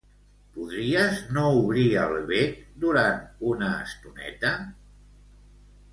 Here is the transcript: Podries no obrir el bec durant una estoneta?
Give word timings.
Podries 0.53 1.19
no 1.35 1.43
obrir 1.57 1.83
el 2.05 2.17
bec 2.33 2.57
durant 2.85 3.23
una 3.53 3.69
estoneta? 3.85 4.55